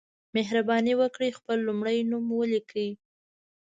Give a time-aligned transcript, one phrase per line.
[0.35, 2.89] مهرباني وکړئ خپل لمړی نوم ولیکئ